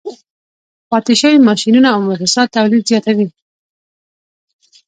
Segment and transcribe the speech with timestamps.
[0.89, 3.27] پاتې شوي ماشینونه او موسسات تولید زیاتوي